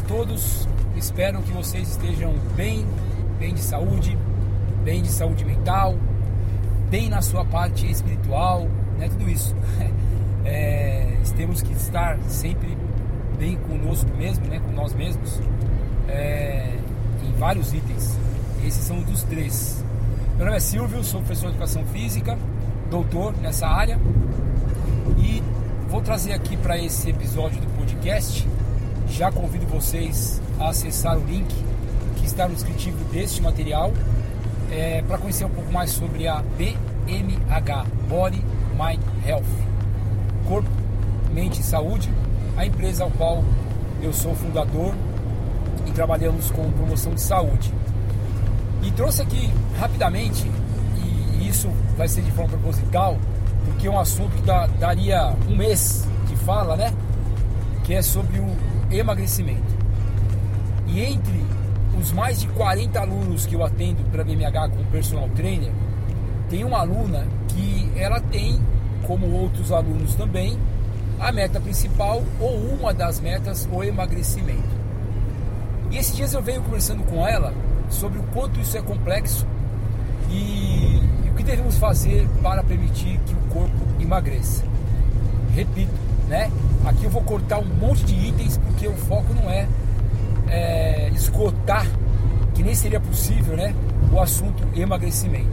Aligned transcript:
A 0.00 0.02
todos, 0.02 0.66
espero 0.96 1.42
que 1.42 1.52
vocês 1.52 1.90
estejam 1.90 2.32
bem, 2.56 2.86
bem 3.38 3.52
de 3.52 3.60
saúde, 3.60 4.16
bem 4.82 5.02
de 5.02 5.10
saúde 5.10 5.44
mental, 5.44 5.94
bem 6.88 7.10
na 7.10 7.20
sua 7.20 7.44
parte 7.44 7.88
espiritual, 7.88 8.66
né? 8.98 9.08
Tudo 9.10 9.28
isso. 9.28 9.54
É, 10.42 11.18
temos 11.36 11.60
que 11.60 11.74
estar 11.74 12.18
sempre 12.28 12.74
bem 13.38 13.56
conosco 13.56 14.10
mesmo, 14.16 14.46
né? 14.46 14.58
Com 14.58 14.72
nós 14.72 14.94
mesmos, 14.94 15.38
é, 16.08 16.78
em 17.22 17.32
vários 17.38 17.74
itens. 17.74 18.16
Esses 18.66 18.82
são 18.82 19.02
dos 19.02 19.22
três. 19.24 19.84
Meu 20.36 20.46
nome 20.46 20.56
é 20.56 20.60
Silvio, 20.60 21.04
sou 21.04 21.20
professor 21.20 21.48
de 21.48 21.56
educação 21.56 21.84
física, 21.84 22.38
doutor 22.90 23.34
nessa 23.36 23.68
área 23.68 23.98
e 25.18 25.42
vou 25.90 26.00
trazer 26.00 26.32
aqui 26.32 26.56
para 26.56 26.78
esse 26.78 27.10
episódio 27.10 27.60
do 27.60 27.66
podcast 27.76 28.48
já 29.10 29.30
convido 29.30 29.66
vocês 29.66 30.40
a 30.58 30.68
acessar 30.68 31.18
o 31.18 31.24
link 31.24 31.52
que 32.16 32.24
está 32.24 32.46
no 32.46 32.54
descritivo 32.54 33.02
deste 33.12 33.42
material 33.42 33.92
é, 34.70 35.02
para 35.02 35.18
conhecer 35.18 35.44
um 35.44 35.50
pouco 35.50 35.72
mais 35.72 35.90
sobre 35.90 36.28
a 36.28 36.42
BMH 36.56 37.86
Body 38.08 38.42
Mind 38.78 39.00
Health 39.26 39.42
Corpo, 40.46 40.68
Mente 41.32 41.60
e 41.60 41.64
Saúde, 41.64 42.10
a 42.56 42.64
empresa 42.64 43.04
ao 43.04 43.10
qual 43.10 43.44
eu 44.00 44.12
sou 44.12 44.34
fundador 44.34 44.94
e 45.86 45.90
trabalhamos 45.90 46.50
com 46.50 46.70
promoção 46.72 47.14
de 47.14 47.20
saúde. 47.20 47.72
E 48.82 48.90
trouxe 48.92 49.22
aqui 49.22 49.50
rapidamente, 49.78 50.50
e 50.96 51.48
isso 51.48 51.68
vai 51.96 52.08
ser 52.08 52.22
de 52.22 52.30
forma 52.30 52.50
proposital, 52.50 53.18
porque 53.66 53.86
é 53.86 53.90
um 53.90 53.98
assunto 53.98 54.30
que 54.30 54.78
daria 54.78 55.34
um 55.48 55.56
mês 55.56 56.06
de 56.28 56.36
fala, 56.36 56.76
né? 56.76 56.92
Que 57.84 57.94
é 57.94 58.02
sobre 58.02 58.38
o 58.38 58.56
emagrecimento. 58.90 59.74
E 60.86 61.00
entre 61.00 61.44
os 62.00 62.12
mais 62.12 62.40
de 62.40 62.48
40 62.48 63.00
alunos 63.00 63.46
que 63.46 63.54
eu 63.54 63.64
atendo 63.64 64.02
para 64.10 64.24
BMH 64.24 64.70
como 64.70 64.84
personal 64.86 65.28
trainer, 65.30 65.72
tem 66.48 66.64
uma 66.64 66.78
aluna 66.78 67.26
que 67.48 67.90
ela 67.96 68.20
tem, 68.20 68.60
como 69.06 69.30
outros 69.30 69.70
alunos 69.70 70.14
também, 70.14 70.58
a 71.18 71.30
meta 71.30 71.60
principal 71.60 72.22
ou 72.40 72.56
uma 72.56 72.92
das 72.94 73.20
metas, 73.20 73.68
o 73.70 73.84
emagrecimento. 73.84 74.80
E 75.90 75.98
esses 75.98 76.16
dias 76.16 76.32
eu 76.32 76.42
venho 76.42 76.62
conversando 76.62 77.02
com 77.04 77.26
ela 77.26 77.52
sobre 77.88 78.18
o 78.18 78.22
quanto 78.32 78.58
isso 78.60 78.76
é 78.76 78.82
complexo 78.82 79.46
e 80.30 81.00
o 81.30 81.34
que 81.34 81.42
devemos 81.42 81.76
fazer 81.76 82.26
para 82.42 82.62
permitir 82.62 83.18
que 83.26 83.34
o 83.34 83.52
corpo 83.52 83.76
emagreça. 84.00 84.64
Repito, 85.54 86.09
né? 86.30 86.50
Aqui 86.86 87.04
eu 87.04 87.10
vou 87.10 87.22
cortar 87.22 87.58
um 87.58 87.64
monte 87.64 88.04
de 88.04 88.14
itens 88.14 88.56
porque 88.56 88.86
o 88.86 88.94
foco 88.94 89.34
não 89.34 89.50
é, 89.50 89.66
é 90.48 91.10
esgotar, 91.12 91.84
que 92.54 92.62
nem 92.62 92.74
seria 92.74 93.00
possível, 93.00 93.56
né? 93.56 93.74
O 94.12 94.20
assunto 94.20 94.62
emagrecimento. 94.74 95.50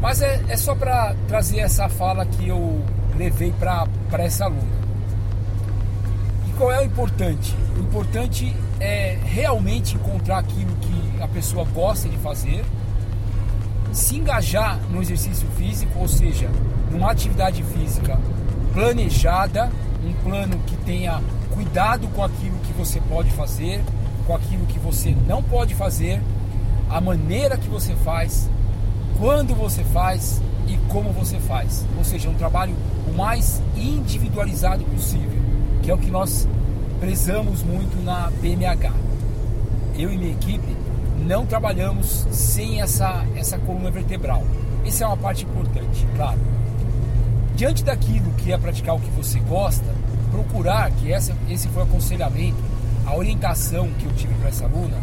Mas 0.00 0.22
é, 0.22 0.42
é 0.48 0.56
só 0.56 0.74
para 0.74 1.14
trazer 1.28 1.60
essa 1.60 1.88
fala 1.88 2.24
que 2.24 2.48
eu 2.48 2.82
levei 3.16 3.52
para 3.52 3.86
essa 4.14 4.46
aluna. 4.46 4.82
E 6.48 6.52
qual 6.54 6.72
é 6.72 6.80
o 6.80 6.84
importante? 6.84 7.54
O 7.76 7.80
importante 7.80 8.56
é 8.80 9.18
realmente 9.22 9.94
encontrar 9.94 10.38
aquilo 10.38 10.74
que 10.76 11.22
a 11.22 11.28
pessoa 11.28 11.64
gosta 11.66 12.08
de 12.08 12.16
fazer, 12.16 12.64
se 13.92 14.16
engajar 14.16 14.80
no 14.90 15.02
exercício 15.02 15.46
físico, 15.50 15.98
ou 15.98 16.08
seja, 16.08 16.48
numa 16.90 17.12
atividade 17.12 17.62
física 17.62 18.18
planejada 18.72 19.70
um 20.04 20.12
plano 20.24 20.58
que 20.66 20.76
tenha 20.78 21.20
cuidado 21.54 22.08
com 22.08 22.24
aquilo 22.24 22.58
que 22.60 22.72
você 22.72 23.00
pode 23.00 23.30
fazer, 23.30 23.82
com 24.26 24.34
aquilo 24.34 24.66
que 24.66 24.78
você 24.78 25.14
não 25.26 25.42
pode 25.42 25.74
fazer, 25.74 26.20
a 26.90 27.00
maneira 27.00 27.56
que 27.56 27.68
você 27.68 27.94
faz, 27.96 28.48
quando 29.18 29.54
você 29.54 29.84
faz 29.84 30.40
e 30.66 30.76
como 30.90 31.12
você 31.12 31.38
faz. 31.38 31.84
Ou 31.96 32.04
seja, 32.04 32.28
um 32.28 32.34
trabalho 32.34 32.74
o 33.06 33.16
mais 33.16 33.62
individualizado 33.76 34.84
possível, 34.84 35.40
que 35.82 35.90
é 35.90 35.94
o 35.94 35.98
que 35.98 36.10
nós 36.10 36.48
prezamos 37.00 37.62
muito 37.62 38.02
na 38.02 38.30
BMH. 38.40 38.92
Eu 39.96 40.12
e 40.12 40.16
minha 40.16 40.32
equipe 40.32 40.76
não 41.26 41.46
trabalhamos 41.46 42.26
sem 42.30 42.80
essa, 42.80 43.24
essa 43.36 43.58
coluna 43.58 43.90
vertebral. 43.90 44.42
Essa 44.84 45.04
é 45.04 45.06
uma 45.06 45.16
parte 45.16 45.44
importante, 45.44 46.06
claro 46.16 46.38
diante 47.62 47.84
daquilo 47.84 48.32
que 48.32 48.50
é 48.50 48.58
praticar 48.58 48.96
o 48.96 48.98
que 48.98 49.08
você 49.10 49.38
gosta, 49.38 49.86
procurar, 50.32 50.90
que 50.90 51.12
essa, 51.12 51.32
esse 51.48 51.68
foi 51.68 51.84
o 51.84 51.86
aconselhamento, 51.86 52.58
a 53.06 53.14
orientação 53.14 53.88
que 54.00 54.04
eu 54.04 54.12
tive 54.14 54.34
para 54.34 54.48
essa 54.48 54.64
aluna, 54.64 54.96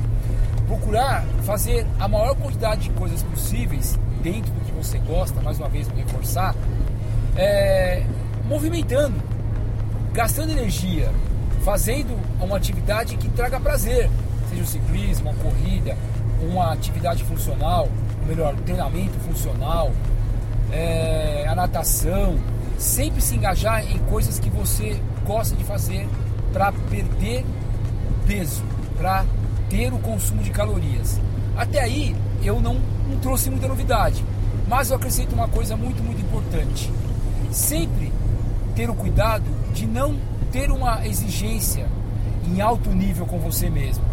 procurar 0.67 1.23
fazer 1.45 1.87
a 1.97 2.05
maior 2.05 2.35
quantidade 2.35 2.81
de 2.81 2.89
coisas 2.89 3.23
possíveis 3.23 3.97
dentro 4.21 4.51
do 4.51 4.59
que 4.59 4.73
você 4.73 4.97
gosta, 4.97 5.39
mais 5.39 5.57
uma 5.57 5.69
vez 5.69 5.87
vou 5.87 5.95
reforçar, 5.95 6.53
é, 7.37 8.03
movimentando, 8.45 9.15
gastando 10.11 10.51
energia, 10.51 11.09
fazendo 11.63 12.19
uma 12.41 12.57
atividade 12.57 13.15
que 13.15 13.29
traga 13.29 13.57
prazer, 13.57 14.09
seja 14.49 14.63
o 14.63 14.67
ciclismo, 14.67 15.29
uma 15.29 15.35
corrida, 15.41 15.95
uma 16.41 16.73
atividade 16.73 17.23
funcional, 17.23 17.87
ou 18.19 18.27
melhor, 18.27 18.53
treinamento 18.65 19.17
funcional, 19.19 19.93
é, 20.72 21.46
a 21.47 21.56
natação, 21.56 22.38
sempre 22.78 23.22
se 23.22 23.35
engajar 23.35 23.84
em 23.91 23.97
coisas 24.00 24.40
que 24.40 24.50
você 24.50 25.00
gosta 25.25 25.56
de 25.56 25.63
fazer 25.63 26.07
para 26.53 26.72
perder 26.72 27.46
peso, 28.25 28.63
para 28.97 29.25
ter 29.69 29.94
o 29.94 30.00
consumo 30.00 30.41
de 30.41 30.50
calorias. 30.50 31.19
Até 31.57 31.81
aí 31.81 32.16
eu 32.44 32.59
não, 32.62 32.75
não 33.09 33.18
trouxe 33.19 33.50
muita 33.50 33.68
novidade, 33.68 34.24
mas 34.68 34.90
eu 34.90 34.96
acrescento 34.96 35.34
uma 35.34 35.47
coisa 35.47 35.75
muito, 35.75 36.02
muito 36.03 36.22
importante. 36.22 36.91
Sempre 37.51 38.12
ter 38.75 38.90
o 38.90 38.96
cuidado 38.96 39.46
de 39.74 39.86
não 39.86 40.16
ter 40.51 40.72
uma 40.72 41.06
exigência 41.06 41.88
em 42.47 42.62
alto 42.62 42.90
nível 42.91 43.25
com 43.25 43.38
você 43.40 43.69
mesmo, 43.69 44.03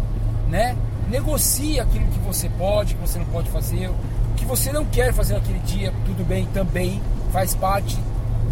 né? 0.49 0.75
Negocie 1.09 1.79
aquilo 1.79 2.05
que 2.07 2.19
você 2.19 2.49
pode, 2.49 2.95
que 2.95 3.01
você 3.01 3.17
não 3.17 3.25
pode 3.27 3.49
fazer, 3.49 3.89
que 4.37 4.45
você 4.45 4.71
não 4.71 4.85
quer 4.85 5.11
fazer 5.11 5.33
naquele 5.33 5.59
dia, 5.59 5.91
tudo 6.05 6.25
bem, 6.25 6.45
também 6.53 7.01
faz 7.33 7.53
parte 7.53 7.97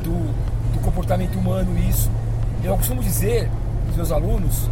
do, 0.04 0.34
do 0.74 0.80
comportamento 0.82 1.38
humano 1.38 1.78
isso. 1.88 2.12
Eu 2.64 2.76
costumo 2.76 3.02
dizer 3.02 3.50
para 3.84 3.92
os 3.92 3.96
meus 3.96 4.12
alunos 4.12 4.70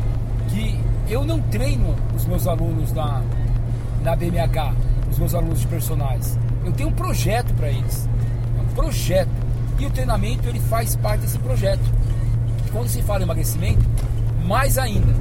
que 0.50 0.80
eu 1.08 1.24
não 1.24 1.40
treino 1.40 1.96
os 2.16 2.26
meus 2.26 2.48
alunos 2.48 2.92
na, 2.92 3.22
na 4.02 4.16
BMH, 4.16 4.74
os 5.10 5.20
meus 5.20 5.34
alunos 5.36 5.62
de 5.62 5.68
personagens. 5.68 6.38
Eu 6.66 6.72
tenho 6.72 6.90
um 6.90 6.94
projeto 6.94 7.54
para 7.54 7.70
eles. 7.70 8.10
Um 8.60 8.74
projeto. 8.74 9.30
E 9.80 9.86
o 9.86 9.92
treinamento 9.92 10.48
ele 10.48 10.60
faz 10.60 10.96
parte 10.96 11.22
desse 11.22 11.38
projeto. 11.40 11.84
Quando 12.72 12.88
se 12.88 13.02
fala 13.02 13.20
em 13.20 13.24
emagrecimento, 13.24 13.84
mais 14.46 14.78
ainda. 14.78 15.14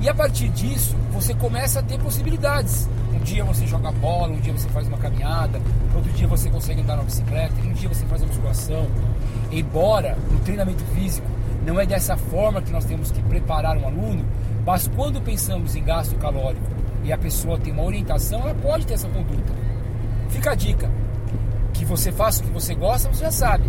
E 0.00 0.08
a 0.08 0.14
partir 0.14 0.48
disso, 0.50 0.96
você 1.12 1.34
começa 1.34 1.80
a 1.80 1.82
ter 1.82 1.98
possibilidades. 1.98 2.88
Um 3.12 3.18
dia 3.18 3.44
você 3.44 3.66
joga 3.66 3.90
bola, 3.90 4.32
um 4.32 4.40
dia 4.40 4.52
você 4.52 4.68
faz 4.68 4.86
uma 4.86 4.98
caminhada, 4.98 5.60
outro 5.94 6.12
dia 6.12 6.28
você 6.28 6.48
consegue 6.48 6.80
andar 6.80 6.96
na 6.96 7.02
bicicleta, 7.02 7.54
um 7.64 7.72
dia 7.72 7.88
você 7.88 8.06
faz 8.06 8.22
a 8.22 8.26
musculação. 8.26 8.86
Embora 9.50 10.16
no 10.30 10.38
treinamento 10.40 10.84
físico 10.94 11.26
não 11.66 11.80
é 11.80 11.84
dessa 11.84 12.16
forma 12.16 12.62
que 12.62 12.70
nós 12.70 12.84
temos 12.84 13.10
que 13.10 13.20
preparar 13.22 13.76
um 13.76 13.86
aluno, 13.86 14.24
mas 14.64 14.86
quando 14.88 15.20
pensamos 15.20 15.74
em 15.74 15.82
gasto 15.82 16.14
calórico 16.16 16.64
e 17.02 17.12
a 17.12 17.18
pessoa 17.18 17.58
tem 17.58 17.72
uma 17.72 17.82
orientação, 17.82 18.40
ela 18.40 18.54
pode 18.54 18.86
ter 18.86 18.94
essa 18.94 19.08
conduta. 19.08 19.52
Fica 20.28 20.52
a 20.52 20.54
dica: 20.54 20.88
que 21.72 21.84
você 21.84 22.12
faça 22.12 22.42
o 22.42 22.46
que 22.46 22.52
você 22.52 22.74
gosta, 22.74 23.08
você 23.08 23.24
já 23.24 23.32
sabe, 23.32 23.64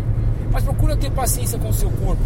mas 0.52 0.62
procura 0.62 0.96
ter 0.96 1.10
paciência 1.10 1.58
com 1.58 1.70
o 1.70 1.74
seu 1.74 1.90
corpo, 1.90 2.22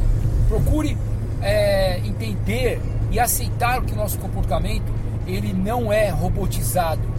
procure 0.48 0.96
é, 1.40 1.98
entender 2.00 2.80
e 3.14 3.20
aceitar 3.20 3.80
que 3.82 3.92
o 3.94 3.96
nosso 3.96 4.18
comportamento 4.18 4.92
ele 5.26 5.52
não 5.52 5.92
é 5.92 6.10
robotizado 6.10 7.14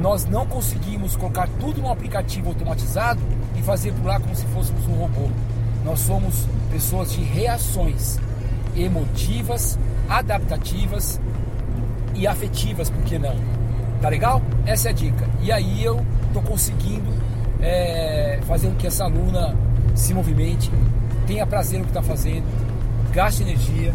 nós 0.00 0.24
não 0.24 0.46
conseguimos 0.46 1.14
colocar 1.14 1.48
tudo 1.58 1.82
num 1.82 1.90
aplicativo 1.90 2.48
automatizado 2.48 3.20
e 3.56 3.62
fazer 3.62 3.92
por 3.92 4.06
lá 4.06 4.18
como 4.18 4.34
se 4.34 4.46
fôssemos 4.46 4.86
um 4.86 4.94
robô. 4.94 5.28
Nós 5.84 6.00
somos 6.00 6.46
pessoas 6.70 7.12
de 7.12 7.22
reações 7.22 8.18
emotivas, 8.74 9.78
adaptativas 10.08 11.20
e 12.14 12.26
afetivas, 12.26 12.88
por 12.88 13.02
que 13.02 13.18
não? 13.18 13.36
Tá 14.00 14.08
legal? 14.08 14.40
Essa 14.64 14.88
é 14.88 14.90
a 14.90 14.94
dica. 14.94 15.28
E 15.42 15.52
aí 15.52 15.84
eu 15.84 16.04
tô 16.32 16.40
conseguindo 16.40 17.12
é, 17.60 18.40
fazer 18.46 18.68
com 18.68 18.76
que 18.76 18.86
essa 18.86 19.04
aluna 19.04 19.54
se 19.94 20.14
movimente, 20.14 20.70
tenha 21.26 21.46
prazer 21.46 21.78
no 21.78 21.84
que 21.84 21.90
está 21.90 22.02
fazendo, 22.02 22.44
gaste 23.12 23.42
energia, 23.42 23.92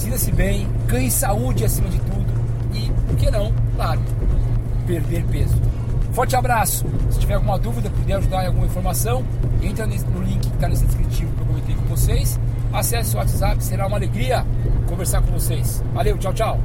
sinta-se 0.00 0.32
bem, 0.32 0.66
ganhe 0.86 1.10
saúde 1.10 1.64
acima 1.64 1.88
de 1.90 1.98
tudo 2.00 2.32
e, 2.72 2.90
por 3.06 3.16
que 3.16 3.30
não? 3.30 3.52
Claro, 3.76 4.00
perder 4.86 5.22
peso. 5.24 5.56
Forte 6.12 6.34
abraço! 6.34 6.86
Se 7.10 7.20
tiver 7.20 7.34
alguma 7.34 7.58
dúvida, 7.58 7.90
puder 7.90 8.14
ajudar 8.14 8.44
em 8.44 8.46
alguma 8.46 8.66
informação, 8.66 9.22
entra 9.62 9.86
no 9.86 10.22
link 10.22 10.40
que 10.40 10.54
está 10.54 10.68
nesse 10.68 10.86
descritivo 10.86 11.30
que 11.32 11.40
eu 11.40 11.46
comentei 11.46 11.74
com 11.74 11.84
vocês. 11.84 12.40
Acesse 12.72 13.14
o 13.14 13.18
WhatsApp, 13.18 13.62
será 13.62 13.86
uma 13.86 13.98
alegria 13.98 14.44
conversar 14.88 15.20
com 15.20 15.32
vocês. 15.32 15.82
Valeu, 15.92 16.16
tchau, 16.16 16.32
tchau! 16.32 16.60